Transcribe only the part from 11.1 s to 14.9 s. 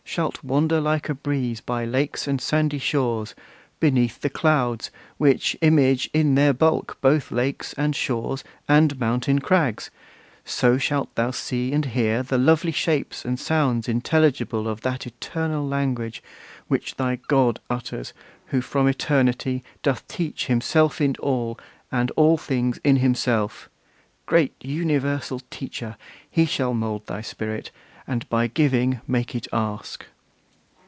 thou see and hear The lovely shapes and sounds intelligible Of